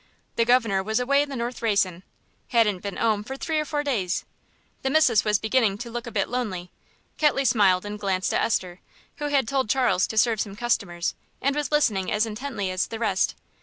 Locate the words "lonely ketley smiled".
6.27-7.85